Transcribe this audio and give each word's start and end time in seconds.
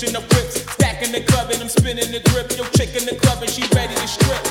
switching 0.00 0.16
up 0.16 0.22
whips. 0.32 0.62
Stacking 0.72 1.12
the 1.12 1.20
club 1.20 1.50
and 1.50 1.62
I'm 1.62 1.68
spinning 1.68 2.10
the 2.10 2.20
grip. 2.30 2.50
Yo, 2.56 2.64
chick 2.76 2.94
in 2.96 3.06
the 3.06 3.16
club 3.20 3.42
and 3.42 3.50
she 3.50 3.62
ready 3.74 3.94
to 3.94 4.08
strip. 4.08 4.49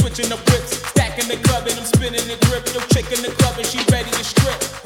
Switching 0.00 0.30
the 0.30 0.36
whips, 0.36 0.76
stacking 0.88 1.28
the 1.28 1.36
club 1.48 1.66
and 1.68 1.78
I'm 1.78 1.84
spinning 1.84 2.26
the 2.26 2.38
grip. 2.46 2.66
Yo, 2.72 2.80
chick 2.88 3.12
in 3.12 3.22
the 3.22 3.30
club 3.36 3.58
and 3.58 3.66
she 3.66 3.78
ready 3.92 4.10
to 4.10 4.24
strip. 4.24 4.80